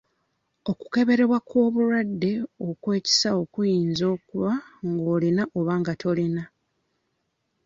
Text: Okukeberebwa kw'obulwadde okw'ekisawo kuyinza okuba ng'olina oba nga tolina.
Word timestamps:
Okukeberebwa 0.71 1.37
kw'obulwadde 1.47 2.31
okw'ekisawo 2.69 3.41
kuyinza 3.53 4.03
okuba 4.15 4.51
ng'olina 4.89 5.43
oba 5.57 5.73
nga 5.79 5.93
tolina. 6.01 6.43